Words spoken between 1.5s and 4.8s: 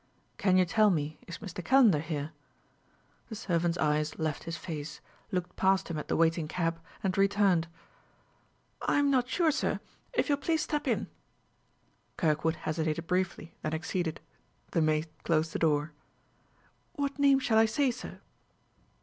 Calendar here?" The servant's eyes left his